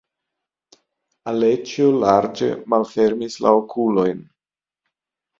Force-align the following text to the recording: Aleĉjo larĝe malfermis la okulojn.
Aleĉjo 1.31 1.89
larĝe 2.03 2.49
malfermis 2.75 3.35
la 3.47 3.51
okulojn. 3.59 4.25